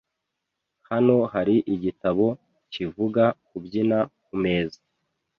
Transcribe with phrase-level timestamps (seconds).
[0.89, 2.27] Hano hari igitabo
[2.73, 4.79] kivuga kubyina kumeza.